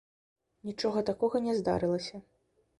Нічога 0.69 1.05
такога 1.11 1.43
не 1.47 1.53
здарылася. 1.61 2.27